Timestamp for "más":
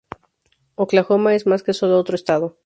1.45-1.61